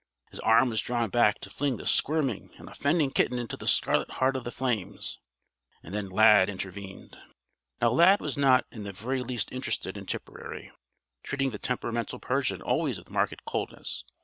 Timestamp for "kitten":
3.11-3.37